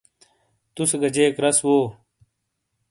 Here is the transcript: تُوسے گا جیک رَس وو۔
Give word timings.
تُوسے 0.73 0.97
گا 1.01 1.09
جیک 1.15 1.35
رَس 1.43 1.59
وو۔ 1.65 1.77